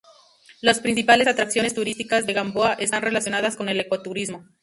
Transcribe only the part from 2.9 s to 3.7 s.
relacionadas con